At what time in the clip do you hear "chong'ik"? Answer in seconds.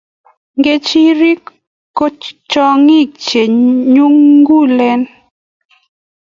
2.51-3.09